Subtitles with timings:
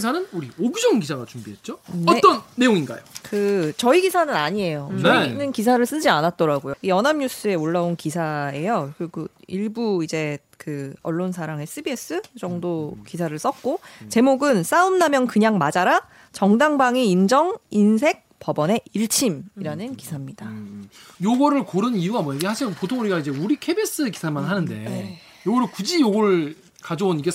[0.00, 1.78] 기사는 우리 오규정 기자가 준비했죠.
[1.92, 2.04] 네.
[2.10, 3.00] 어떤 내용인가요?
[3.22, 4.88] 그 저희 기사는 아니에요.
[4.94, 5.02] 네.
[5.02, 6.74] 저희는 기사를 쓰지 않았더라고요.
[6.82, 8.94] 연합뉴스에 올라온 기사예요.
[8.96, 13.04] 그리고 일부 이제 그 언론사랑 SBS 정도 음.
[13.06, 16.00] 기사를 썼고 제목은 싸움 나면 그냥 맞아라
[16.32, 19.96] 정당방위 인정 인색 법원의 일침이라는 음.
[19.96, 20.46] 기사입니다.
[20.46, 20.88] 음.
[21.22, 22.40] 요거를 고른 이유가 뭐예요?
[22.40, 25.20] 사실 보통 우리가 이제 우리 KBS 기사만 하는데 네.
[25.46, 27.30] 요거를 굳이 요걸 가져온 이게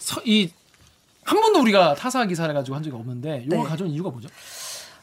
[0.00, 0.50] 서, 이
[1.24, 3.64] 한 번도 우리가 타사 기사를 가지고 한 적이 없는데 요걸 네.
[3.64, 4.28] 가져온 이유가 뭐죠?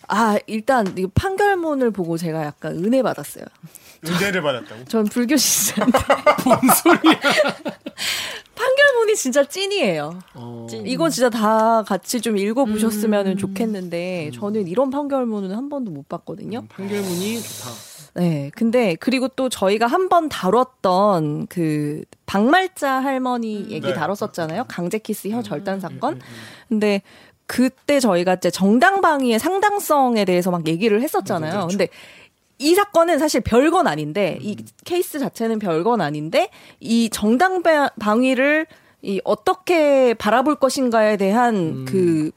[0.07, 3.45] 아 일단 이 판결문을 보고 제가 약간 은혜 받았어요.
[4.05, 4.85] 은혜를 받았다고?
[4.85, 5.97] 전 불교 신자인데.
[6.45, 7.19] 뭔 소리야?
[8.55, 10.19] 판결문이 진짜 찐이에요.
[10.33, 10.67] 어...
[10.69, 10.85] 찐.
[10.85, 13.37] 이건 진짜 다 같이 좀 읽어보셨으면 음...
[13.37, 14.31] 좋겠는데 음...
[14.31, 16.59] 저는 이런 판결문은 한 번도 못 봤거든요.
[16.59, 17.69] 음, 판결문이 좋다.
[18.15, 23.93] 네, 근데 그리고 또 저희가 한 번 다뤘던 그 박말자 할머니 얘기 네.
[23.93, 24.65] 다뤘었잖아요.
[24.67, 26.19] 강제 키스 혀 절단 사건.
[26.67, 27.01] 근데
[27.45, 31.51] 그때 저희가 이제 정당방위의 상당성에 대해서 막 얘기를 했었잖아요.
[31.51, 31.67] 그렇죠.
[31.67, 31.87] 근데
[32.57, 34.65] 이 사건은 사실 별건 아닌데 이 음.
[34.83, 37.61] 케이스 자체는 별건 아닌데 이 정당
[37.99, 38.65] 방위를
[39.01, 41.85] 이 어떻게 바라볼 것인가에 대한 음.
[41.87, 42.31] 그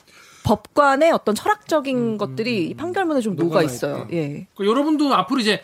[0.44, 4.06] 법관의 어떤 철학적인 음, 것들이 음, 판결문에 좀 녹아 있어요.
[4.12, 4.46] 예.
[4.56, 5.62] 그 여러분도 앞으로 이제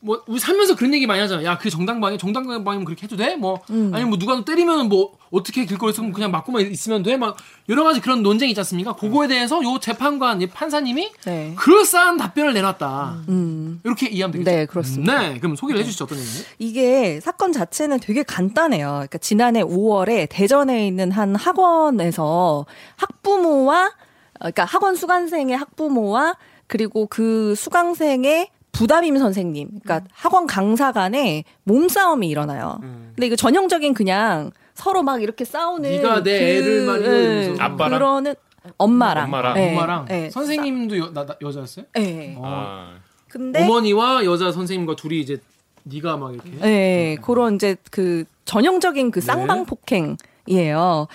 [0.00, 1.42] 뭐 우리 살면서 그런 얘기 많이 하잖아.
[1.42, 3.34] 야, 그 정당방위, 정당방위면 그렇게 해도 돼?
[3.34, 3.90] 뭐 음.
[3.92, 7.16] 아니면 뭐 누가 때리면 뭐 어떻게 길거리에서 그냥 맞고만 있으면 돼?
[7.16, 7.36] 막
[7.68, 8.94] 여러 가지 그런 논쟁이 있지 않습니까?
[8.94, 11.54] 그거에 대해서 요 재판관, 이 판사님이 네.
[11.56, 13.24] 그럴싸한 답변을 내놨다.
[13.28, 13.80] 음.
[13.84, 14.50] 이렇게 이해하면 되겠죠.
[14.50, 15.18] 네, 그렇습니다.
[15.18, 15.84] 네, 그럼 소개를 네.
[15.84, 16.32] 해주시죠 어떤 내용이?
[16.58, 18.88] 이게 사건 자체는 되게 간단해요.
[18.88, 22.66] 그러니까 지난해 5월에 대전에 있는 한 학원에서
[22.96, 23.92] 학부모와
[24.38, 26.36] 그러니까 학원 수강생의 학부모와
[26.66, 30.04] 그리고 그 수강생의 부담임 선생님, 그러니까 음.
[30.12, 32.78] 학원 강사 간에 몸싸움이 일어나요.
[32.82, 33.12] 음.
[33.14, 37.98] 근데 이거 전형적인 그냥 서로 막 이렇게 싸우는 네가 내 그, 애를 말이야 네, 아빠랑
[37.98, 38.34] 그러는
[38.76, 40.04] 엄마랑 엄마랑, 네, 엄마랑.
[40.06, 40.30] 네.
[40.30, 41.86] 선생님도 여, 나, 나, 여자였어요?
[41.94, 42.34] 네.
[42.36, 42.42] 어.
[42.44, 42.98] 아.
[43.28, 45.38] 근데 어머니와 여자 선생님과 둘이 이제
[45.84, 47.22] 네가 막 이렇게 네, 음.
[47.22, 49.26] 그런 이제 그 전형적인 그 네.
[49.26, 51.06] 쌍방 폭행이에요.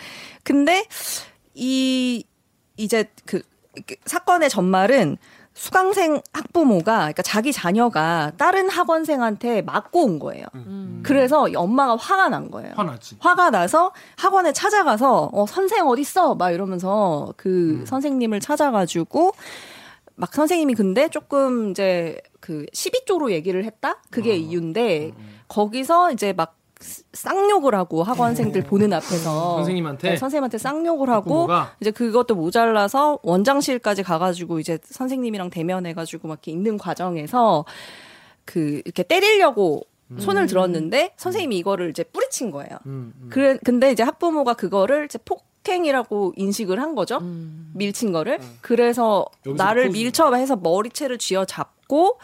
[0.44, 0.86] 근데
[1.54, 2.24] 이
[2.78, 3.42] 이제 그
[4.06, 5.18] 사건의 전말은
[5.54, 10.46] 수강생 학부모가 그러니까 자기 자녀가 다른 학원생한테 맞고 온 거예요.
[10.56, 11.02] 음.
[11.06, 12.74] 그래서 엄마가 화가 난 거예요.
[12.76, 13.18] 화났지.
[13.20, 16.36] 화가 나서 학원에 찾아가서 어 선생 어디 있어?
[16.36, 17.86] 막 이러면서 그 음.
[17.86, 19.34] 선생님을 찾아가지고
[20.16, 24.02] 막 선생님이 근데 조금 이제 그 시비 쪽으로 얘기를 했다.
[24.10, 24.36] 그게 어.
[24.36, 25.40] 이유인데 음.
[25.48, 26.56] 거기서 이제 막
[27.14, 28.64] 쌍욕을 하고 학원생들 어.
[28.66, 31.76] 보는 앞에서 선생님한테 네, 선생님한테 쌍욕을 하고 부모가?
[31.80, 37.66] 이제 그것도 모자라서 원장실까지 가가지고 이제 선생님이랑 대면해가지고 막 이렇게 있는 과정에서
[38.46, 40.20] 그 이렇게 때리려고 음.
[40.20, 42.78] 손을 들었는데 선생님이 이거를 이제 뿌리친 거예요.
[42.86, 43.30] 음, 음.
[43.32, 47.20] 그래 근데 이제 학부모가 그거를 이제 폭행이라고 인식을 한 거죠.
[47.20, 47.72] 음.
[47.76, 48.40] 밀친 거를.
[48.42, 48.58] 음.
[48.62, 52.20] 그래서 나를 밀쳐 해서 머리채를 쥐어 잡고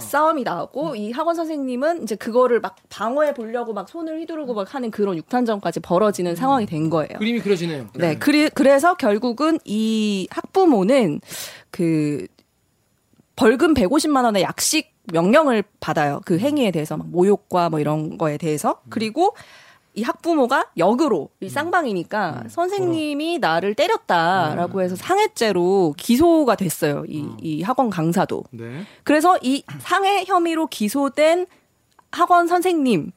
[0.00, 0.96] 싸움이 나고 음.
[0.96, 5.80] 이 학원 선생님은 이제 그거를 막 방어해 보려고 막 손을 휘두르고 막 하는 그런 육탄전까지
[5.80, 6.36] 벌어지는 음.
[6.36, 7.18] 상황이 된 거예요.
[7.18, 7.88] 그림이 그려지네요.
[7.94, 8.18] 네, 네.
[8.18, 11.20] 그리, 그래서 결국은 이 학부모는
[11.70, 12.26] 그
[13.36, 16.20] 벌금 150만 원의 약식 명령을 받아요.
[16.24, 18.80] 그 행위에 대해서 막 모욕과 뭐 이런 거에 대해서.
[18.84, 18.90] 음.
[18.90, 19.34] 그리고
[19.94, 21.48] 이 학부모가 역으로 이 음.
[21.48, 22.48] 쌍방이니까 음.
[22.48, 24.84] 선생님이 나를 때렸다라고 음.
[24.84, 27.04] 해서 상해죄로 기소가 됐어요.
[27.08, 27.36] 이, 음.
[27.40, 28.44] 이 학원 강사도.
[28.50, 28.84] 네.
[29.04, 31.46] 그래서 이 상해 혐의로 기소된
[32.10, 33.12] 학원 선생님을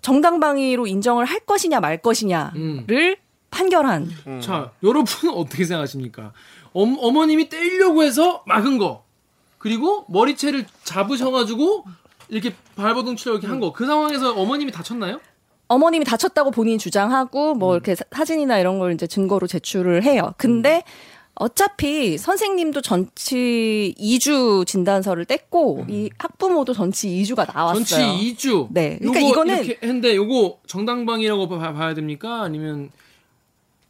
[0.00, 3.16] 정당방위로 인정을 할 것이냐 말 것이냐를 음.
[3.50, 4.10] 판결한.
[4.26, 4.40] 음.
[4.40, 6.32] 자, 여러분은 어떻게 생각하십니까?
[6.72, 9.04] 어, 어머님이 때리려고 해서 막은 거.
[9.58, 11.84] 그리고 머리채를 잡으셔가지고
[12.28, 13.72] 이렇게 발버둥 치려 이렇게 한 거.
[13.72, 15.20] 그 상황에서 어머님이 다쳤나요?
[15.68, 17.74] 어머님이 다쳤다고 본인이 주장하고 뭐 음.
[17.74, 20.34] 이렇게 사진이나 이런 걸 이제 증거로 제출을 해요.
[20.36, 21.16] 근데 음.
[21.38, 25.86] 어차피 선생님도 전치 2주 진단서를 뗐고 음.
[25.90, 27.84] 이 학부모도 전치 2주가 나왔어요.
[27.84, 28.68] 전치 2주.
[28.70, 28.98] 네.
[28.98, 32.42] 그러니까 이거는 했는데 요거 정당방위라고 봐야 됩니까?
[32.42, 32.90] 아니면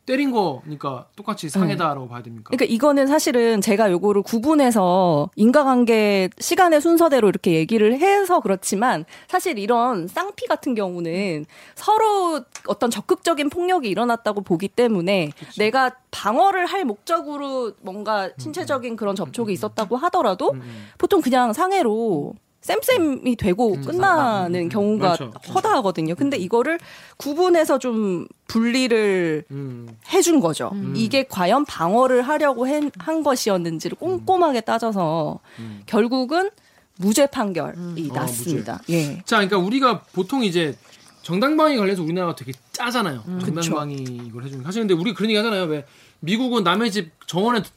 [0.07, 2.09] 때린 거니까 똑같이 상해다라고 음.
[2.09, 2.51] 봐야 됩니까?
[2.51, 10.07] 그러니까 이거는 사실은 제가 요거를 구분해서 인과관계 시간의 순서대로 이렇게 얘기를 해서 그렇지만 사실 이런
[10.07, 11.45] 쌍피 같은 경우는
[11.75, 15.59] 서로 어떤 적극적인 폭력이 일어났다고 보기 때문에 그치.
[15.59, 20.55] 내가 방어를 할 목적으로 뭔가 신체적인 그런 접촉이 있었다고 하더라도
[20.99, 22.35] 보통 그냥 상해로
[22.67, 25.33] 쌤쌤이 되고 음, 끝나는 음, 경우가 그렇죠.
[25.55, 26.17] 허다하거든요.
[26.17, 26.81] 근데 이거를
[27.17, 29.89] 구분해서 좀 분리를 음.
[30.13, 30.71] 해준 거죠.
[30.75, 30.93] 음.
[30.97, 35.83] 이게 과연 방어를 하려고 한, 한 것이었는지를 꼼꼼하게 따져서 음.
[35.87, 36.51] 결국은
[36.99, 38.09] 무죄 판결이 음.
[38.13, 38.75] 났습니다.
[38.75, 38.93] 아, 무죄.
[38.95, 39.23] 예.
[39.25, 40.77] 자, 그러니까 우리가 보통 이제
[41.23, 43.23] 정당방위 관련해서 우리나라가 되게 짜잖아요.
[43.45, 43.95] 정당방위
[44.29, 44.65] 이걸 해주는.
[44.65, 45.65] 사실 근데 우리 그런 얘기 하잖아요.
[45.65, 45.85] 왜
[46.21, 47.71] 미국은 남의 집 정원에 드-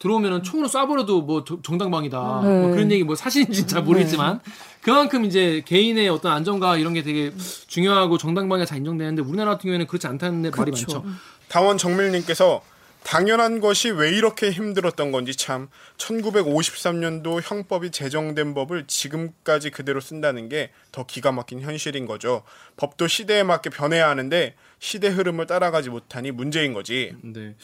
[0.00, 2.18] 들어오면은 총으로 쏴버려도 뭐 저- 정당방위다.
[2.18, 4.40] 뭐 그런 얘기 뭐 사실인지 잘 모르겠지만
[4.82, 7.32] 그만큼 이제 개인의 어떤 안전과 이런 게 되게
[7.68, 11.04] 중요하고 정당방위가 잘 인정되는데 우리나라 같은 경우에는 그렇지 않다는 데 말이 많죠.
[11.48, 12.62] 다원 정밀님께서
[13.02, 20.70] 당연한 것이 왜 이렇게 힘들었던 건지 참 1953년도 형법이 제정된 법을 지금까지 그대로 쓴다는 게
[20.92, 22.42] 더 기가 막힌 현실인 거죠.
[22.76, 27.14] 법도 시대에 맞게 변해야 하는데 시대 흐름을 따라가지 못하니 문제인 거지.
[27.22, 27.54] 네.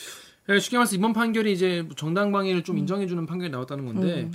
[0.49, 4.31] 예, 쉽게 말해서 이번 판결이 이제 정당방위를 좀 인정해주는 판결이 나왔다는 건데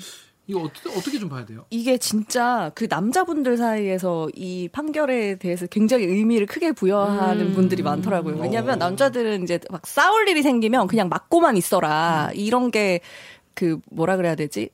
[0.48, 1.66] 이거 어떻게 어떻게 좀 봐야 돼요?
[1.69, 8.38] 이게 진짜 그 남자분들 사이에서 이 판결에 대해서 굉장히 의미를 크게 부여하는 분들이 많더라고요.
[8.42, 13.02] 왜냐하면 남자들은 이제 막 싸울 일이 생기면 그냥 맞고만 있어라 이런 게
[13.54, 14.69] 그 뭐라 그래야 되지?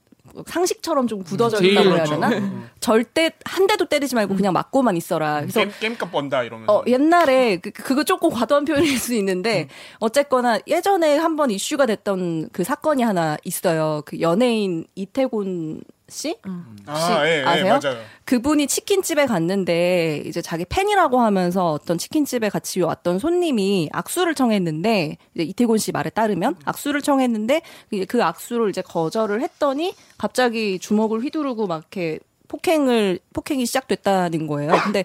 [0.45, 2.13] 상식처럼 좀 굳어져 제일 있다고 해야 그렇죠.
[2.19, 2.69] 되나?
[2.79, 5.41] 절대 한 대도 때리지 말고 그냥 맞고만 있어라.
[5.41, 6.74] 그래서 게임, 게임 값 번다 이러면서.
[6.74, 9.68] 어, 옛날에 그, 그거 조금 과도한 표현일 수 있는데
[10.00, 14.01] 어쨌거나 예전에 한번 이슈가 됐던 그 사건이 하나 있어요.
[14.06, 16.38] 그 연예인 이태곤 씨?
[16.86, 17.80] 아, 예, 예, 아세요?
[17.83, 17.98] 맞아요.
[18.25, 25.44] 그분이 치킨집에 갔는데 이제 자기 팬이라고 하면서 어떤 치킨집에 같이 왔던 손님이 악수를 청했는데 이제
[25.44, 31.68] 이태곤 씨 말에 따르면 악수를 청했는데 그- 그 악수를 이제 거절을 했더니 갑자기 주먹을 휘두르고
[31.68, 34.71] 막 이렇게 폭행을 폭행이 시작됐다는 거예요.
[34.86, 35.03] 근데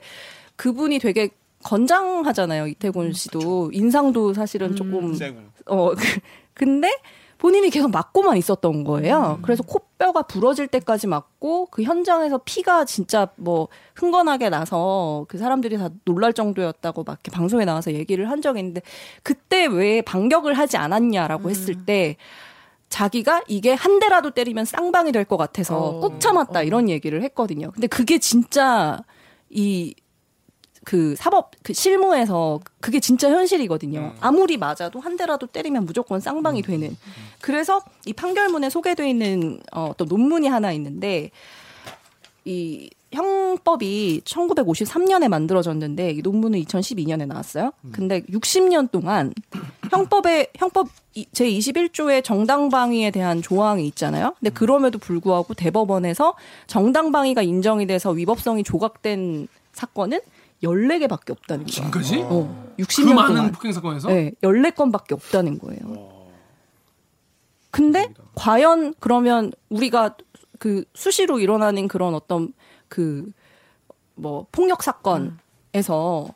[0.57, 1.31] 그분이 되게
[1.65, 2.67] 건장하잖아요.
[2.69, 5.41] 이태곤 씨도 인상도 사실은 조금 세고.
[5.67, 5.97] 어, 그-
[6.55, 6.91] 근데
[7.43, 9.41] 본인이 계속 맞고만 있었던 거예요.
[9.43, 13.67] 그래서 코뼈가 부러질 때까지 맞고 그 현장에서 피가 진짜 뭐
[13.97, 18.83] 흥건하게 나서 그 사람들이 다 놀랄 정도였다고 막 이렇게 방송에 나와서 얘기를 한 적이 있는데
[19.25, 22.17] 그때 왜 반격을 하지 않았냐라고 했을 때
[22.91, 25.99] 자기가 이게 한 대라도 때리면 쌍방이 될 것 같아서 어.
[26.01, 27.73] 꾹 참았다 이런 얘기를 했거든요.
[27.73, 29.01] 근데 그게 진짜
[29.51, 29.97] 이
[30.85, 34.15] 그 사법 그 실무에서 그게 진짜 현실이거든요.
[34.21, 36.97] 아무리 맞아도 한 대라도 때리면 무조건 쌍방이 되는.
[37.41, 41.31] 그래서 이 판결문에 소개되어 있는 어, 어떤 논문이 하나 있는데
[42.45, 47.73] 이 형법이 1953년에 만들어졌는데 이 논문은 2012년에 나왔어요.
[47.93, 49.33] 근데 60년 동안
[49.91, 54.35] 형법에 형법 이- 제 21조의 정당방위에 대한 조항이 있잖아요.
[54.41, 56.35] 근데 그럼에도 불구하고 대법원에서
[56.67, 60.21] 정당방위가 인정이 돼서 위법성이 조각된 사건은
[60.63, 61.71] 14개밖에 없다는 거예요.
[61.75, 62.23] 지금까지?
[62.23, 63.53] 어, 그 60년 많은 동안.
[63.53, 64.09] 폭행 사건에서?
[64.09, 66.23] 네, 14건밖에 없다는 거예요.
[67.71, 70.17] 근데 과연 그러면 우리가
[70.59, 72.53] 그 수시로 일어나는 그런 어떤
[72.89, 73.31] 그
[74.15, 76.29] 뭐 폭력 사건에서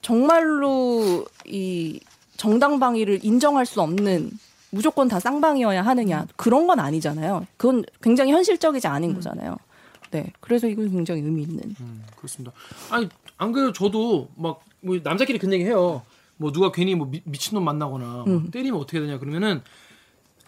[0.00, 2.00] 정말로 이
[2.36, 4.30] 정당 방위를 인정할 수 없는
[4.70, 7.46] 무조건 다 쌍방이어야 하느냐 그런 건 아니잖아요.
[7.56, 9.56] 그건 굉장히 현실적이지 않은 거잖아요.
[10.10, 11.74] 네, 그래서 이건 굉장히 의미 있는.
[11.80, 12.52] 음, 그렇습니다.
[12.90, 13.08] 아니
[13.38, 16.02] 안 그래도 저도 막 뭐 남자끼리 그런 얘기 해요.
[16.36, 19.62] 뭐 누가 괜히 뭐 미, 미친놈 만나거나 뭐 때리면 어떻게 되냐 그러면은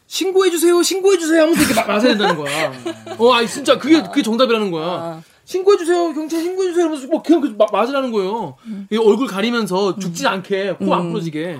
[0.06, 2.72] 신고해 주세요, 신고해 주세요 하면서 이렇게 막 맞아야 된다는 거야.
[3.18, 5.22] 어, 아니 진짜 그게 그게 정답이라는 거야.
[5.44, 8.56] 신고해 주세요, 경찰 신고해 주세요 하면서 뭐 그냥 그 마- 맞으라는 거예요.
[8.92, 11.58] 이 얼굴 가리면서 죽지 않게 코 안 부러지게.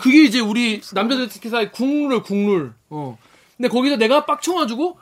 [0.00, 2.74] 그게 이제 우리 남자들 특히 사이 국룰 국룰.
[2.90, 3.16] 어.
[3.56, 4.98] 근데 거기서 내가 빡쳐가지고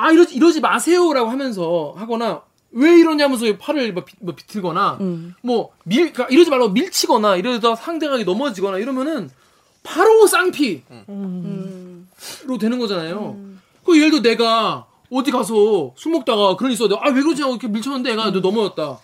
[0.00, 2.42] 아 이러지 이러지 마세요라고 하면서 하거나
[2.72, 4.98] 왜 이러냐면서 팔을 뭐, 비, 뭐 비틀거나
[5.42, 9.30] 뭐밀 그러니까 이러지 말라고 밀치거나 이러다 상대가 넘어지거나 이러면은
[9.82, 10.84] 바로 쌍피로
[12.60, 13.36] 되는 거잖아요.
[13.84, 16.86] 그 예를 들어 내가 어디 가서 술 먹다가 그런 일 있어.
[17.00, 17.42] 아왜 그러지?
[17.42, 19.00] 하고 이렇게 밀쳤는데 애가 너 넘어졌다.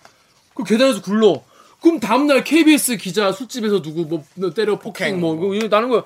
[0.54, 1.42] 그 계단에서 굴러.
[1.80, 5.20] 그럼 다음날 KBS 기자 술집에서 누구 뭐 때려 폭행.
[5.20, 6.04] 뭐 이거 이거 나는 거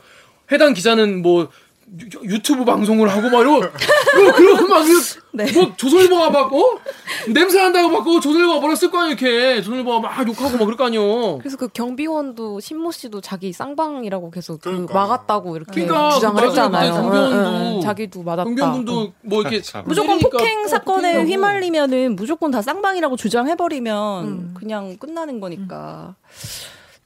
[0.51, 1.49] 해당 기자는 뭐
[1.99, 4.85] 유- 유튜브 방송을 하고 막 이러고 뭐 그러고 막
[5.33, 5.51] 네.
[5.53, 6.79] 뭐 조선일보가 막 어?
[7.29, 10.77] 냄새 난다고 막 어, 조선일보가 뭐라 쓸 거 아니야 이렇게 조선일보가 막 욕하고 막 그럴
[10.77, 11.39] 거 아니요.
[11.39, 14.95] 그래서 그 경비원도 신모 씨도 자기 쌍방이라고 계속 그 그러니까.
[14.95, 16.93] 막았다고 이렇게 그러니까 주장을 그 했잖아요.
[16.93, 17.03] 맞아요.
[17.03, 17.81] 경비원도 응, 응.
[17.81, 18.45] 자기도 맞았다.
[18.45, 21.29] 경비원분도 뭐 이렇게 무조건 때리니까 폭행 어, 사건에 폭행하고.
[21.29, 26.15] 휘말리면은 무조건 다 쌍방이라고 주장해버리면 그냥 끝나는 거니까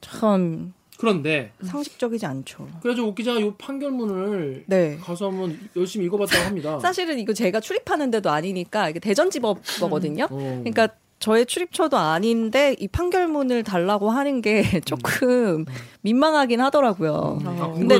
[0.01, 0.73] 참
[1.05, 2.67] 그런데 상식적이지 않죠.
[2.81, 4.97] 그래서 옥 기자 요 판결문을 네.
[5.01, 6.79] 가서 한번 열심히 읽어봤다고 합니다.
[6.81, 10.25] 사실은 이거 제가 출입하는 데도 아니니까 이게 대전지법거든요.
[10.25, 10.59] 어.
[10.63, 15.65] 그러니까 저의 출입처도 아닌데 이 판결문을 달라고 하는 게 조금
[16.01, 17.39] 민망하긴 하더라고요.
[17.45, 17.99] 아, 근데.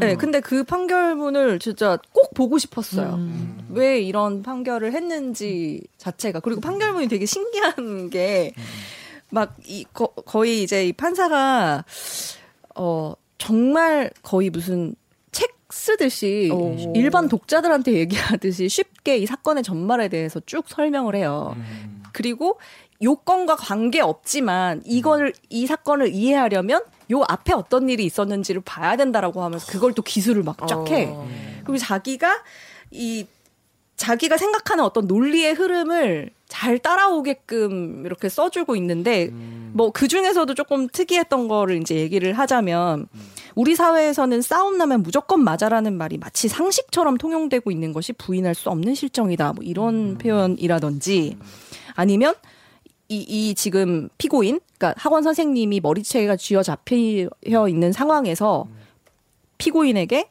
[0.00, 3.14] 네, 근데 그 판결문을 진짜 꼭 보고 싶었어요.
[3.14, 3.58] 음.
[3.70, 8.52] 왜 이런 판결을 했는지 자체가 그리고 판결문이 되게 신기한 게
[9.30, 11.84] 막 이 거의 이제 이 판사가
[12.74, 14.94] 어 정말 거의 무슨
[15.32, 16.76] 책 쓰듯이 오.
[16.94, 21.56] 일반 독자들한테 얘기하듯이 쉽게 이 사건의 전말에 대해서 쭉 설명을 해요.
[22.12, 22.58] 그리고
[23.02, 29.66] 요건과 관계 없지만 이걸 이 사건을 이해하려면 요 앞에 어떤 일이 있었는지를 봐야 된다라고 하면서
[29.70, 31.08] 그걸 또 기술을 막 쫙 해.
[31.10, 31.28] 어.
[31.64, 32.42] 그리고 자기가
[32.90, 33.26] 이
[33.96, 39.30] 자기가 생각하는 어떤 논리의 흐름을 잘 따라오게끔 이렇게 써주고 있는데
[39.72, 43.08] 뭐그 중에서도 조금 특이했던 거를 이제 얘기를 하자면
[43.54, 48.94] 우리 사회에서는 싸움 나면 무조건 맞아라는 말이 마치 상식처럼 통용되고 있는 것이 부인할 수 없는
[48.94, 49.54] 실정이다.
[49.54, 51.36] 뭐 이런 표현이라든지
[51.94, 52.34] 아니면
[53.08, 58.66] 이, 이 지금 피고인, 그러니까 학원 선생님이 머리채가 쥐어 잡혀 있는 상황에서
[59.58, 60.28] 피고인에게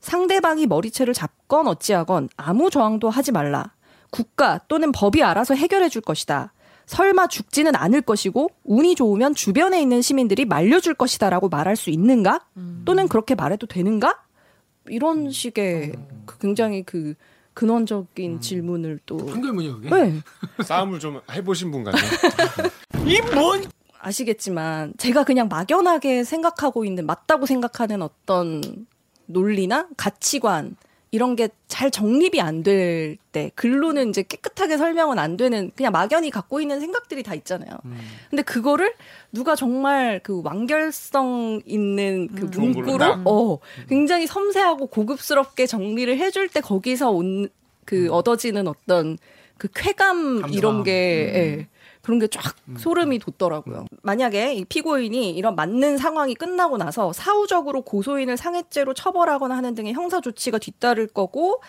[0.00, 3.72] 상대방이 머리채를 잡건 어찌하건 아무 저항도 하지 말라.
[4.10, 6.52] 국가 또는 법이 알아서 해결해 줄 것이다.
[6.86, 12.46] 설마 죽지는 않을 것이고 운이 좋으면 주변에 있는 시민들이 말려줄 것이다라고 말할 수 있는가?
[12.84, 14.20] 또는 그렇게 말해도 되는가?
[14.88, 15.92] 이런 식의
[16.26, 17.14] 그 굉장히 그
[17.54, 19.90] 근원적인 질문을 또 한글문이요 그게.
[19.90, 20.20] 네.
[20.62, 21.98] 싸움을 좀 해보신 분 같네.
[23.98, 28.86] 아시겠지만 제가 그냥 막연하게 생각하고 있는 맞다고 생각하는 어떤
[29.26, 30.76] 논리나 가치관
[31.16, 36.30] 이런 게 잘 정립이 안 될 때 글로는 이제 깨끗하게 설명은 안 되는 그냥 막연히
[36.30, 37.70] 갖고 있는 생각들이 다 있잖아요.
[38.30, 38.94] 근데 그거를
[39.32, 43.20] 누가 정말 그 완결성 있는 그 걸로 문구로 딱.
[43.26, 43.58] 어
[43.88, 47.48] 굉장히 섬세하고 고급스럽게 정리를 해줄 때 거기서 온
[47.84, 49.16] 그 얻어지는 어떤
[49.58, 50.52] 그 쾌감 감사함.
[50.52, 51.66] 이런 게 예.
[52.06, 53.86] 그런 게 쫙 소름이 돋더라고요.
[54.02, 60.20] 만약에 이 피고인이 이런 맞는 상황이 끝나고 나서 사후적으로 고소인을 상해죄로 처벌하거나 하는 등의 형사
[60.20, 61.60] 조치가 뒤따를 거고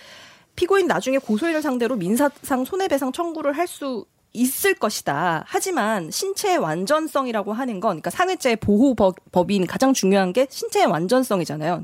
[0.56, 4.06] 피고인 나중에 고소인을 상대로 민사상 손해배상 청구를 할 수
[4.38, 5.44] 있을 것이다.
[5.48, 11.84] 하지만 신체의 완전성이라고 하는 건, 그러니까 상해죄의 보호 법- 법인 가장 중요한 게 신체의 완전성이잖아요.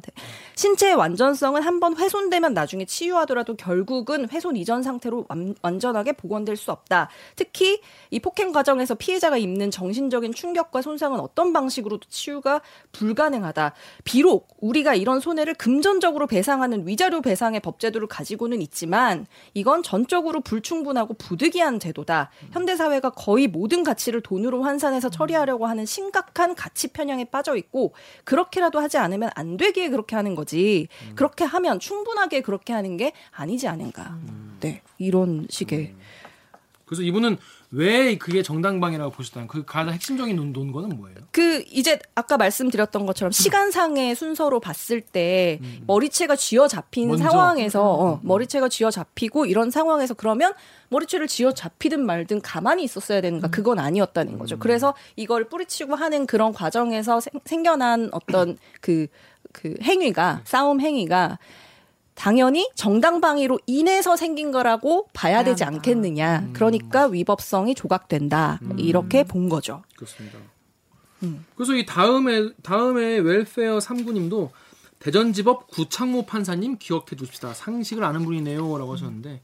[0.56, 7.10] 신체의 완전성은 한번 훼손되면 나중에 치유하더라도 결국은 훼손 이전 상태로 완, 완전하게 복원될 수 없다.
[7.36, 7.82] 특히
[8.12, 13.74] 이 폭행 과정에서 피해자가 입는 정신적인 충격과 손상은 어떤 방식으로도 치유가 불가능하다.
[14.04, 21.80] 비록 우리가 이런 손해를 금전적으로 배상하는 위자료 배상의 법제도를 가지고는 있지만 이건 전적으로 불충분하고 부득이한
[21.80, 22.30] 제도다.
[22.52, 28.80] 현대 사회가 거의 모든 가치를 돈으로 환산해서 처리하려고 하는 심각한 가치 편향에 빠져 있고 그렇게라도
[28.80, 30.88] 하지 않으면 안 되기에 그렇게 하는 거지.
[31.16, 34.18] 그렇게 하면 충분하게 그렇게 하는 게 아니지 않은가.
[34.60, 34.82] 네.
[34.98, 35.94] 이런 식의
[36.86, 37.38] 그래서 이분은
[37.76, 41.18] 왜 그게 정당방위라고 보셨다는 그 가장 핵심적인 논, 논거는 뭐예요?
[41.32, 47.24] 그 이제 아까 말씀드렸던 것처럼 시간상의 순서로 봤을 때 머리채가 쥐어 잡힌 먼저.
[47.24, 50.54] 상황에서 어, 머리채가 쥐어 잡히고 이런 상황에서 그러면
[50.90, 54.60] 머리채를 쥐어 잡히든 말든 가만히 있었어야 되는가 그건 아니었다는 거죠.
[54.60, 61.40] 그래서 이걸 뿌리치고 하는 그런 과정에서 생, 생겨난 어떤 그그 행위가 싸움 행위가
[62.16, 66.50] 당연히 정당방위로 인해서 생긴 거라고 봐야 되지 않겠느냐.
[66.54, 68.60] 그러니까 위법성이 조각된다.
[68.78, 69.84] 이렇게 본 거죠.
[69.96, 70.38] 그렇습니다.
[71.56, 74.50] 그래서 이 다음에 다음에 웰페어 3구님도
[75.00, 77.54] 대전지법 구창모 판사님 기억해 두십시다.
[77.54, 79.42] 상식을 아는 분이네요라고 하셨는데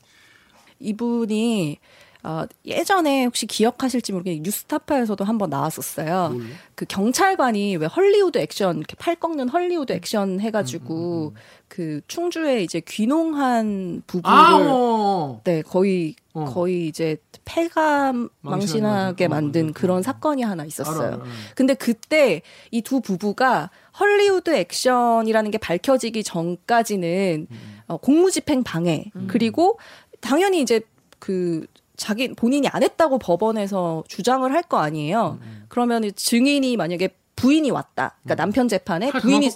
[0.79, 1.79] 이분이
[2.21, 6.29] 어, 예전에 혹시 기억하실지 모르겠는데 뉴스타파에서도 한번 나왔었어요.
[6.33, 6.45] 뭘요?
[6.75, 11.33] 그 경찰관이 왜 헐리우드 액션 이렇게 팔 꺾는 헐리우드 액션 해가지고
[11.69, 15.41] 그 충주에 이제 귀농한 부부를 아, 어.
[15.45, 16.43] 네 거의 어.
[16.45, 18.11] 거의 이제 폐가
[18.41, 20.01] 망신하게 망신하는 만든 어, 그런 어.
[20.01, 21.13] 사건이 하나 있었어요.
[21.13, 21.23] 알아, 알아.
[21.55, 27.47] 근데 그때 이 두 부부가 헐리우드 액션이라는 게 밝혀지기 전까지는
[27.87, 29.79] 어, 공무집행 방해 그리고
[30.19, 30.81] 당연히 이제
[31.19, 31.65] 그
[31.99, 35.37] 자기 본인이 안 했다고 법원에서 주장을 할 거 아니에요.
[35.67, 38.15] 그러면 증인이 만약에 부인이 왔다.
[38.23, 39.49] 그러니까 남편 재판에 부인이.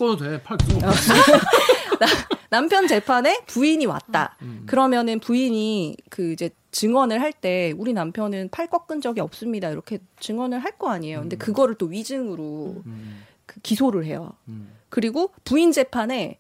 [2.50, 4.36] 남편 재판에 부인이 왔다.
[4.66, 9.70] 그러면은 부인이 그 이제 증언을 할 때 우리 남편은 팔 꺾은 적이 없습니다.
[9.70, 11.22] 이렇게 증언을 할 거 아니에요.
[11.22, 13.24] 근데 그거를 또 위증으로 음.
[13.46, 14.32] 그 기소를 해요.
[14.48, 14.72] 음.
[14.90, 16.38] 그리고 부인 재판에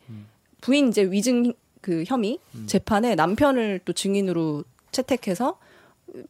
[0.61, 2.65] 부인 이제 위증 그 혐의 음.
[2.67, 5.57] 재판에 남편을 또 증인으로 채택해서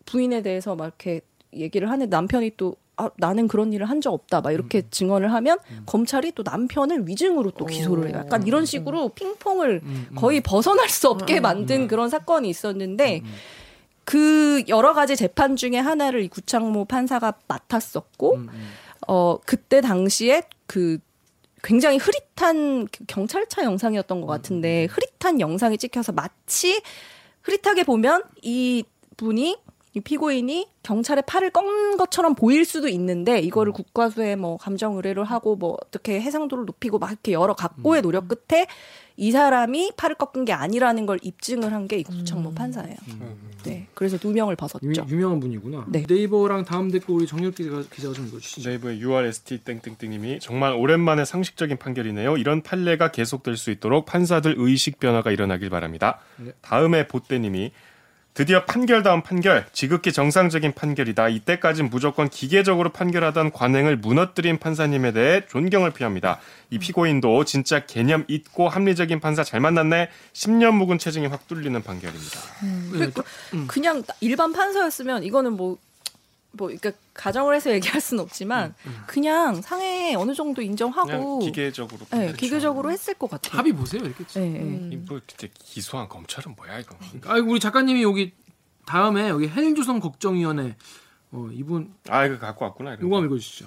[0.05, 1.21] 부인에 대해서 막 이렇게
[1.53, 4.41] 얘기를 하는데 남편이 또 아, 나는 그런 일을 한 적 없다.
[4.41, 4.87] 막 이렇게 음.
[4.91, 8.17] 증언을 하면 검찰이 또 남편을 위증으로 또 기소를 해요.
[8.19, 10.15] 약간 이런 식으로 핑퐁을 음, 음.
[10.15, 13.21] 거의 벗어날 수 없게 만든 그런 사건이 있었는데
[14.05, 18.69] 그 여러 가지 재판 중에 하나를 이 구창모 판사가 맡았었고 음, 음.
[19.07, 20.99] 어 그때 당시에 그
[21.63, 26.81] 굉장히 흐릿한 그 경찰차 영상이었던 것 같은데 흐릿한 영상이 찍혀서 마치
[27.41, 28.83] 흐릿하게 보면 이
[29.15, 29.57] 분이
[29.95, 33.73] 이 피고인이 경찰에 팔을 꺾는 것처럼 보일 수도 있는데 이거를 음.
[33.73, 38.03] 국과수에 뭐 감정 의뢰를 하고 뭐 어떻게 해상도를 높이고 막 이렇게 여러 각고의 음.
[38.03, 38.65] 노력 끝에
[39.15, 42.55] 이 사람이 팔을 꺾은 게 아니라는 걸 입증을 한 게 이 구창모 음.
[42.55, 42.95] 판사예요.
[43.65, 44.79] 네, 그래서 두 명을 벗었죠.
[44.83, 45.85] 유, 유명한 분이구나.
[45.89, 46.03] 네.
[46.09, 48.67] 네이버랑 다음 댓글 우리 정렬 기자가, 기자가 좀 읽어주시죠.
[48.67, 52.37] 네이버의 URST 땡땡땡님이 정말 오랜만에 상식적인 판결이네요.
[52.37, 56.19] 이런 판례가 계속될 수 있도록 판사들 의식 변화가 일어나길 바랍니다.
[56.37, 56.51] 네.
[56.61, 57.71] 다음에 보떼님이
[58.33, 61.29] 드디어 판결다운 판결, 지극히 정상적인 판결이다.
[61.29, 66.39] 이때까진 무조건 기계적으로 판결하던 관행을 무너뜨린 판사님에 대해 존경을 표합니다.
[66.71, 70.09] 이 피고인도 진짜 개념 있고 합리적인 판사 잘 만났네.
[70.33, 72.39] 10년 묵은 체증이 확 뚫리는 판결입니다.
[72.97, 73.23] 네, 또-
[73.67, 75.77] 그냥 일반 판사였으면 이거는 뭐,
[76.55, 78.75] 뭐, 그러니까 가정을 해서 얘기할 수는 없지만
[79.07, 82.37] 그냥 상해 어느 정도 인정하고 기계적으로 네, 판결했죠.
[82.37, 83.57] 기계적으로 했을 것 같아요.
[83.57, 84.23] 합의 보세요 이렇게.
[84.25, 84.89] 네, 네.
[84.91, 86.95] 이 뭐, 진짜 기소한 검찰은 뭐야 이거.
[87.25, 88.33] 아 우리 작가님이 여기
[88.85, 90.75] 다음에 여기 헬조선 걱정위원회
[91.31, 92.91] 어 이분 아 이거 갖고 왔구나.
[92.91, 93.15] 이런 요거 거.
[93.17, 93.65] 한번 읽어주시죠.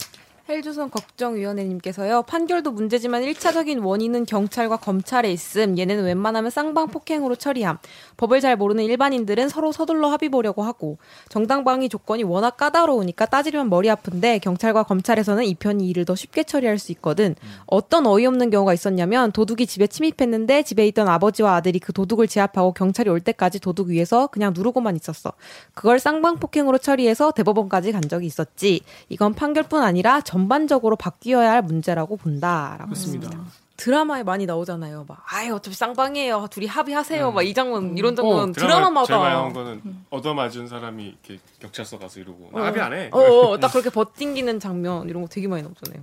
[0.49, 2.23] 헬조선 걱정위원회님께서요.
[2.23, 5.77] 판결도 문제지만 1차적인 원인은 경찰과 검찰에 있음.
[5.77, 7.79] 얘네는 웬만하면 쌍방 폭행으로 처리함.
[8.17, 10.99] 법을 잘 모르는 일반인들은 서로 서둘러 합의 보려고 하고
[11.31, 16.79] 정당방위 조건이 워낙 까다로우니까 따지려면 머리 아픈데 경찰과 검찰에서는 이 편이 일을 더 쉽게 처리할
[16.79, 17.35] 수 있거든.
[17.67, 23.11] 어떤 어이없는 경우가 있었냐면 도둑이 집에 침입했는데 집에 있던 아버지와 아들이 그 도둑을 제압하고 경찰이
[23.11, 25.33] 올 때까지 도둑 위에서 그냥 누르고만 있었어.
[25.75, 28.83] 그걸 쌍방 폭행으로 처리해서 대법원까지 간 적이 있었지.
[29.09, 33.27] 이건 판결뿐 아니라 전반적으로 바뀌어야 할 문제라고 본다라고 맞습니다.
[33.29, 33.51] 했습니다.
[33.79, 35.07] 드라마에 많이 나오잖아요.
[35.09, 36.49] 막 아예 어차피 쌍방이에요.
[36.51, 37.33] 둘이 합의하세요.
[37.33, 39.07] 막이 장면 이런 장면 어, 드라마마다.
[39.07, 43.09] 제일 많이 나온 거는 얻어맞은 사람이 이렇게 경찰서 가서 이러고 나 합의 안 해.
[43.13, 46.03] 어, 어, 딱 그렇게 버팅기는 장면 이런 거 되게 많이 나오잖아요.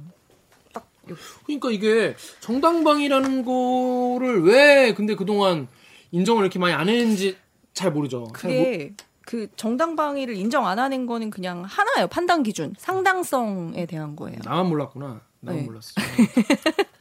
[0.73, 5.67] 딱 요- 그러니까 이게 정당방위라는 거를 왜 근데 그동안
[6.11, 7.37] 인정을 이렇게 많이 안 했는지
[7.73, 8.27] 잘 모르죠.
[8.37, 8.93] 잘 모- 그게
[9.33, 12.05] 그 정당 방위를 인정 안 하는 거는 그냥 하나예요.
[12.05, 12.75] 판단 기준.
[12.77, 14.37] 상당성에 대한 거예요.
[14.45, 15.21] 나만 몰랐구나.
[15.39, 15.65] 나만 네.
[15.65, 15.93] 몰랐어.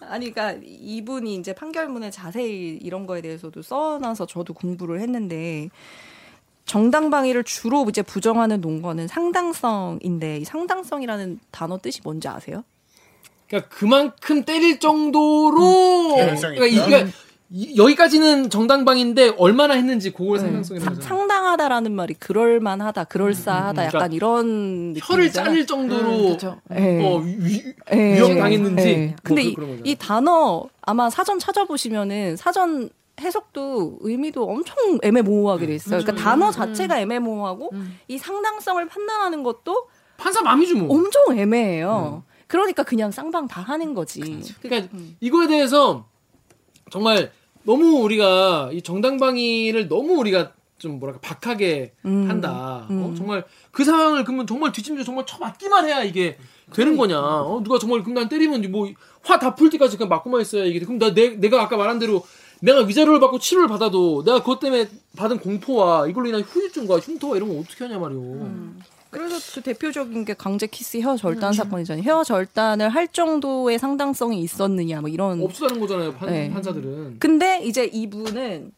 [0.00, 5.70] 아니, 그러니까 이분이 이제 판결문에 자세히 이런 거에 대해서도 써놔서 저도 공부를 했는데
[6.66, 12.64] 정당 방위를 주로 이제 부정하는 논거는 상당성인데 이 상당성이라는 단어 뜻이 뭔지 아세요?
[13.48, 17.25] 그러니까 그만큼 때릴 정도로 개연성이 그러니까 있다.
[17.50, 21.08] 이- 여기까지는 정당방인데 얼마나 했는지 그걸 상당성이라고 상- 하잖아요.
[21.08, 25.30] 상당하다라는 말이 그럴만하다, 그럴싸하다, 음, 음, 약간 그러니까 이런 혀를.
[25.32, 26.60] 자를 정도로 그렇죠.
[26.74, 27.04] 예.
[27.04, 28.14] 어, 위, 예.
[28.14, 28.88] 위협 당했는지.
[28.88, 29.06] 예.
[29.06, 29.90] 뭐 근데 그- 이.
[29.92, 36.00] 이 단어 아마 사전 찾아보시면은 사전 해석도 의미도 엄청 애매모호하게 돼 있어요.
[36.02, 37.70] 그러니까 단어 자체가 애매모호하고
[38.08, 39.86] 이 상당성을 판단하는 것도
[40.18, 40.94] 판사 맘이지 뭐.
[40.96, 42.24] 엄청 애매해요.
[42.46, 44.42] 그러니까 그냥 쌍방 다 하는 거지.
[44.60, 46.04] 그러니까 이거에 대해서
[46.90, 47.32] 정말
[47.66, 52.28] 너무 우리가 이 정당방위를 너무 우리가 좀 뭐랄까 박하게 음.
[52.30, 52.86] 한다.
[52.88, 53.14] 어?
[53.16, 56.38] 정말 그 상황을 그러면 정말 뒷짐져 정말 쳐맞기만 해야 이게
[56.72, 57.18] 되는 거냐.
[57.18, 57.60] 어?
[57.62, 58.88] 누가 정말 그럼 난 때리면 뭐
[59.26, 60.86] 화 다 풀 때까지 그냥 맞고만 있어야 이게 돼.
[60.86, 62.24] 그럼 나 내, 내가 아까 말한 대로
[62.60, 67.48] 내가 위자료를 받고 치료를 받아도 내가 그것 때문에 받은 공포와 이걸로 인한 후유증과 흉터와 이런
[67.48, 68.20] 거 어떻게 하냐 말이오.
[69.10, 72.02] 그래서 그 대표적인 게 강제 키스 혀 절단 사건이잖아요.
[72.02, 76.14] 혀 절단을 할 정도의 상당성이 있었느냐 뭐 이런 없었다는 거잖아요.
[76.14, 76.50] 판, 네.
[76.50, 77.16] 판사들은.
[77.18, 78.72] 근데 이제 이분은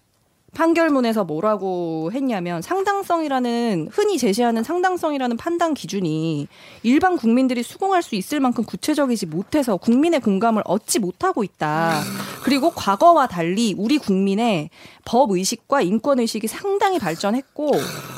[0.54, 6.48] 판결문에서 뭐라고 했냐면 상당성이라는 흔히 제시하는 상당성이라는 판단 기준이
[6.82, 12.00] 일반 국민들이 수긍할 수 있을 만큼 구체적이지 못해서 국민의 공감을 얻지 못하고 있다.
[12.42, 14.70] 그리고 과거와 달리 우리 국민의
[15.04, 17.72] 법 의식과 인권 의식이 상당히 발전했고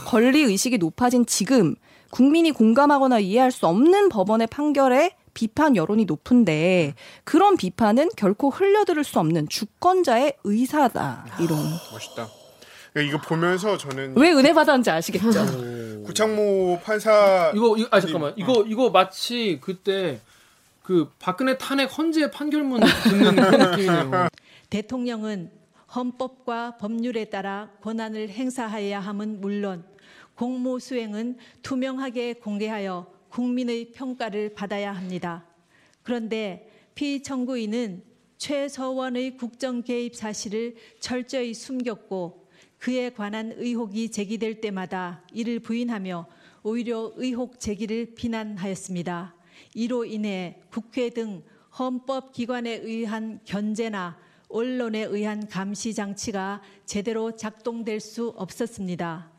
[0.07, 1.75] 권리 의식이 높아진 지금
[2.11, 6.95] 국민이 공감하거나 이해할 수 없는 법원의 판결에 비판 여론이 높은데
[7.25, 11.27] 그런 비판은 결코 흘려들을 수 없는 주권자의 의사다.
[11.41, 11.59] 이런.
[11.93, 12.29] 멋있다.
[12.93, 16.03] 그러니까 이거 보면서 저는 왜 은혜 받았는지 아시겠죠?
[16.05, 20.21] 구창모 판사 이거, 이거 아 잠깐만 이거 이거 마치 그때
[20.83, 24.29] 그 박근혜 탄핵 헌재 판결문 듣는 그런 느낌이네요.
[24.71, 25.53] 대통령은
[25.95, 29.85] 헌법과 법률에 따라 권한을 행사해야 함은 물론
[30.41, 35.45] 공무 수행은 투명하게 공개하여 국민의 평가를 받아야 합니다.
[36.03, 38.03] 그런데 피청구인은
[38.39, 42.49] 최서원의 국정 개입 사실을 철저히 숨겼고
[42.79, 46.27] 그에 관한 의혹이 제기될 때마다 이를 부인하며
[46.63, 49.35] 오히려 의혹 제기를 비난하였습니다.
[49.75, 51.43] 이로 인해 국회 등
[51.79, 59.30] 헌법 기관에 의한 견제나 언론에 의한 감시 장치가 제대로 작동될 수 없었습니다.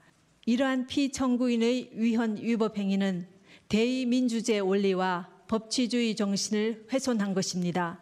[0.52, 3.26] 이러한 피청구인의 위헌 위법 행위는
[3.70, 8.02] 대의민주제 원리와 법치주의 정신을 훼손한 것입니다.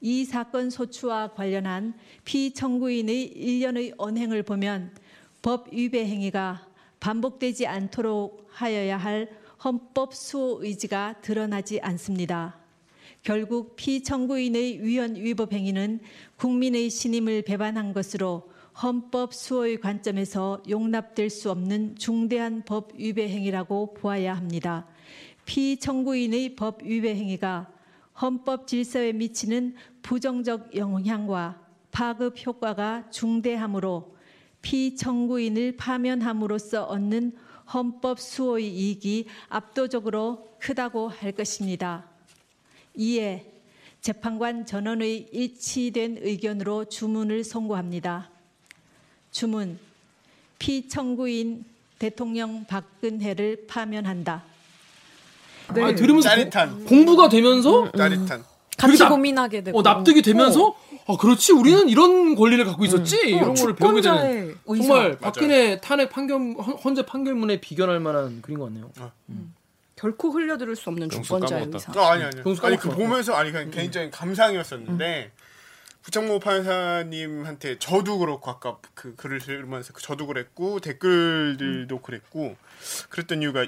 [0.00, 4.94] 이 사건 소추와 관련한 피청구인의 일련의 언행을 보면
[5.42, 6.64] 법 위배 행위가
[7.00, 12.56] 반복되지 않도록 하여야 할 헌법 수호 의지가 드러나지 않습니다.
[13.24, 15.98] 결국 피청구인의 위헌 위법 행위는
[16.36, 24.34] 국민의 신임을 배반한 것으로 헌법 수호의 관점에서 용납될 수 없는 중대한 법 위배 행위라고 보아야
[24.36, 24.86] 합니다.
[25.44, 27.70] 피청구인의 법 위배 행위가
[28.20, 31.60] 헌법 질서에 미치는 부정적 영향과
[31.92, 34.16] 파급 효과가 중대하므로
[34.62, 37.36] 피청구인을 파면함으로써 얻는
[37.72, 42.08] 헌법 수호의 이익이 압도적으로 크다고 할 것입니다.
[42.94, 43.52] 이에
[44.00, 48.33] 재판관 전원의 일치된 의견으로 주문을 선고합니다.
[49.38, 49.78] 주문
[50.60, 51.64] 피청구인
[51.98, 54.42] 대통령 박근혜를 파면한다.
[55.66, 56.70] 아, 들으면서 짜릿한.
[56.70, 58.44] 공- 공부가 되면서 짜릿한.
[58.78, 59.78] 같이 납- 고민하게 되고.
[59.78, 64.86] 어, 납득이 되면서 아 그렇지 우리는 이런 권리를 갖고 있었지 이런 거를 배우게 되는 의사.
[64.88, 68.90] 정말 박근혜 탄핵 판결 헌- 헌재 판결문에 비견할 만한 그린 것 같네요.
[69.96, 71.90] 결코 흘려들을 수 없는 주권자의 까먹었다.
[71.90, 72.00] 의사.
[72.00, 72.36] 어, 아니 아니.
[72.62, 72.90] 아니 그.
[72.90, 75.32] 보면서 아니 그냥 개인적인 감상이었었는데
[76.04, 82.56] 부창모 판사님한테 저도 그렇고 아까 그 글을 읽으면서 그 저도 그랬고 댓글들도 그랬고
[83.08, 83.66] 그랬던 이유가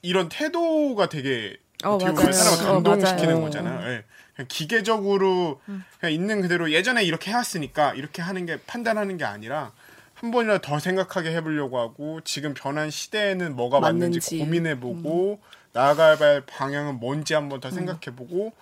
[0.00, 2.32] 이런 태도가 되게 어, 어떻게.
[2.32, 3.40] 사람을 어, 감동시키는 맞아요.
[3.42, 3.90] 거잖아요.
[3.90, 4.04] 예.
[4.34, 5.60] 그냥 기계적으로
[6.00, 9.72] 그냥 있는 그대로 예전에 이렇게 해왔으니까 이렇게 하는 게 판단하는 게 아니라
[10.14, 14.38] 한 번이라도 더 생각하게 해보려고 하고 지금 변한 시대에는 뭐가 맞는지, 맞는지.
[14.38, 15.38] 고민해보고
[15.74, 18.54] 나아갈 갈 방향은 뭔지 한번 더 생각해보고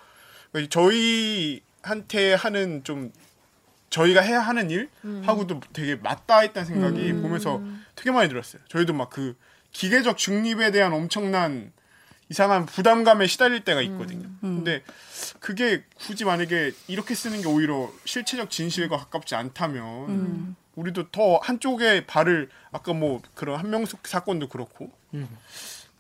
[0.51, 3.13] 그러니까 저희 한테 하는 좀
[3.91, 4.89] 저희가 해야 하는 일
[5.25, 7.61] 하고도 되게 맞닿아 있다는 생각이 보면서
[7.95, 8.63] 되게 많이 들었어요.
[8.69, 9.37] 저희도 막 그
[9.73, 11.73] 기계적 중립에 대한 엄청난
[12.29, 14.29] 이상한 부담감에 시달릴 때가 있거든요.
[14.41, 14.83] 근데
[15.41, 22.49] 그게 굳이 만약에 이렇게 쓰는 게 오히려 실체적 진실과 가깝지 않다면 우리도 더 한쪽에 발을
[22.71, 24.91] 아까 뭐 그런 한명숙 사건도 그렇고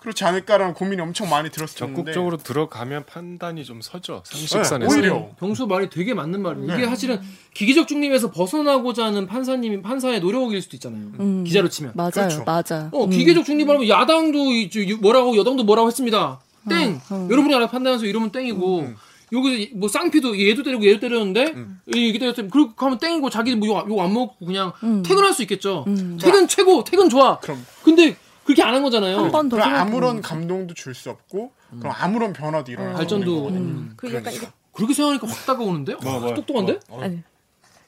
[0.03, 4.25] 그렇지 않을까라는 고민이 엄청 많이 들었었는데 적극적으로 들어가면 판단이 좀 서죠.
[4.33, 4.93] 네, 상식선에서.
[4.93, 6.67] 오히려 병수 말이 되게 맞는 말이에요.
[6.67, 6.75] 네.
[6.79, 7.21] 이게 사실은
[7.55, 11.03] 기계적 중립에서 벗어나고자 하는 판사님이 판사의 노력일 수도 있잖아요.
[11.21, 11.45] 음.
[11.45, 11.93] 기자로 치면.
[11.95, 12.43] 맞아요, 그렇죠.
[12.45, 12.89] 맞아.
[12.93, 16.41] 어, 기계적 중립하면 야당도 이- 저 유- 뭐라고 여당도 뭐라고 했습니다.
[16.69, 17.01] 땡.
[17.11, 17.29] 어.
[17.31, 18.89] 여러분이 알아 판단해서 이러면 땡이고.
[19.33, 21.55] 여기서 뭐 쌍피도 얘도 때리고 얘도 때렸는데
[21.87, 24.73] 이게 때렸으면 그렇게 하면 땡이고 자기는 뭐욕안 먹고 그냥
[25.07, 25.87] 퇴근할 수 있겠죠.
[26.21, 27.39] 퇴근 최고, 퇴근 좋아.
[27.39, 29.19] 그럼 근데 그렇게 안 한 거잖아요.
[29.19, 33.35] 한 번더 그럼 생각해 아무런 감동도 줄 수 없고 그럼 아무런 변화도 일어날 수 발전도
[33.35, 33.61] 거거든요.
[33.61, 33.93] 음.
[33.97, 35.95] 그 약간 이게, 그렇게 생각하니까 확 다가오는데?
[36.03, 36.81] 뭐, 뭐, 똑똑한데?
[37.01, 37.21] 아니,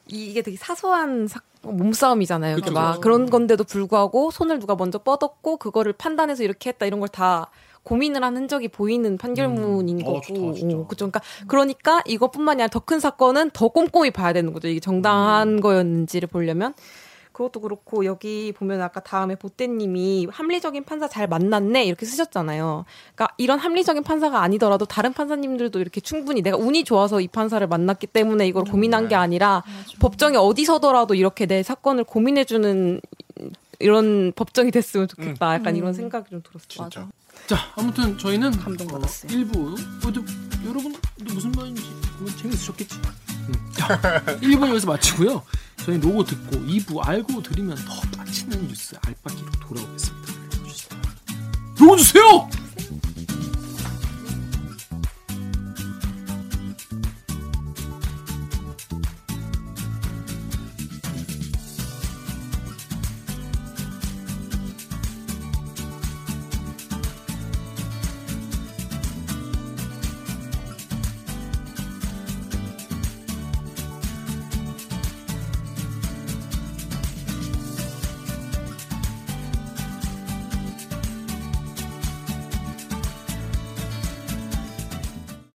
[0.07, 2.57] 이게 되게 사소한 사- 몸싸움이잖아요.
[2.57, 3.01] 그쵸, 막 그쵸.
[3.01, 7.51] 그런 건데도 불구하고 손을 누가 먼저 뻗었고 그거를 판단해서 이렇게 했다 이런 걸 다
[7.85, 10.21] 고민을 한 흔적이 보이는 판결문인 어, 거고.
[10.23, 10.77] 좋다, 진짜.
[10.77, 11.11] 어, 그죠.
[11.11, 14.69] 그러니까 그러니까 이것뿐만이 아니라 더 큰 사건은 더 꼼꼼히 봐야 되는 거죠.
[14.69, 16.73] 이게 정당한 거였는지를 보려면.
[17.35, 22.85] 그것도 그렇고 여기 보면 아까 다음에 보태님이 합리적인 판사 잘 만났네 이렇게 쓰셨잖아요.
[23.15, 28.07] 그러니까 이런 합리적인 판사가 아니더라도 다른 판사님들도 이렇게 충분히 내가 운이 좋아서 이 판사를 만났기
[28.07, 29.65] 때문에 이걸 고민한 게 아니라
[29.99, 33.01] 법정이 어디서더라도 이렇게 내 사건을 고민해주는
[33.81, 35.55] 이런 법정이 됐으면 좋겠다.
[35.55, 36.89] 약간 이런 생각이 좀 들었어요.
[36.89, 37.09] 진짜.
[37.49, 39.31] 자, 아무튼 저희는 감동받았어요.
[39.31, 40.25] 어, 1부 모두
[40.65, 40.99] 여러분도
[41.35, 41.83] 무슨 말인지
[42.21, 42.97] 뭐 재밌으셨겠지.
[43.49, 43.55] 음.
[43.73, 43.99] 자,
[44.41, 45.43] 1부는 여기서 마치고요.
[45.85, 50.33] 저희 로고 듣고 2부 알고 들으면 더 빠지는 뉴스 알바기로 돌아오겠습니다.
[51.79, 52.49] 로고 주세요.